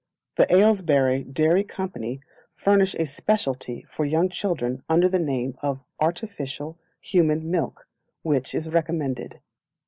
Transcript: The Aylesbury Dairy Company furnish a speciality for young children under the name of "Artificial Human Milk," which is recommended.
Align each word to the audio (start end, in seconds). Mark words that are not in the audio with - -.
The 0.37 0.51
Aylesbury 0.51 1.23
Dairy 1.23 1.63
Company 1.63 2.21
furnish 2.55 2.95
a 2.95 3.05
speciality 3.05 3.85
for 3.87 4.03
young 4.03 4.29
children 4.29 4.81
under 4.89 5.07
the 5.07 5.19
name 5.19 5.55
of 5.61 5.83
"Artificial 5.99 6.79
Human 7.01 7.51
Milk," 7.51 7.87
which 8.23 8.55
is 8.55 8.67
recommended. 8.67 9.41